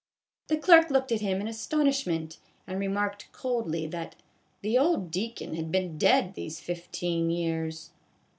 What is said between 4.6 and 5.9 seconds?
the old deacon had